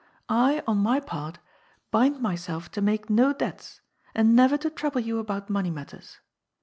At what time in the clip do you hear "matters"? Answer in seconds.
5.69-6.17